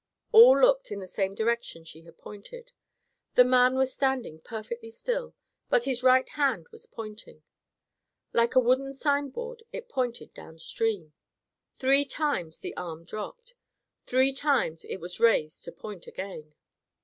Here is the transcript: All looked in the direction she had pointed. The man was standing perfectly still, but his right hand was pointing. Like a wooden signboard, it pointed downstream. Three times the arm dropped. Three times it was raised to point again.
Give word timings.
All 0.31 0.59
looked 0.59 0.91
in 0.91 0.97
the 0.99 1.33
direction 1.37 1.83
she 1.83 2.01
had 2.01 2.17
pointed. 2.17 2.71
The 3.35 3.43
man 3.43 3.75
was 3.77 3.93
standing 3.93 4.39
perfectly 4.39 4.89
still, 4.89 5.35
but 5.69 5.83
his 5.83 6.01
right 6.01 6.27
hand 6.29 6.67
was 6.71 6.87
pointing. 6.87 7.43
Like 8.33 8.55
a 8.55 8.59
wooden 8.59 8.95
signboard, 8.95 9.61
it 9.71 9.89
pointed 9.89 10.33
downstream. 10.33 11.13
Three 11.75 12.03
times 12.03 12.57
the 12.57 12.75
arm 12.75 13.05
dropped. 13.05 13.53
Three 14.07 14.33
times 14.33 14.83
it 14.85 14.97
was 14.97 15.19
raised 15.19 15.63
to 15.65 15.71
point 15.71 16.07
again. 16.07 16.55